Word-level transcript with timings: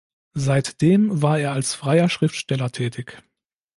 Seitdem 0.33 1.21
war 1.21 1.37
er 1.37 1.51
als 1.51 1.75
freier 1.75 2.09
Schriftsteller 2.09 2.71
tätig. 2.71 3.21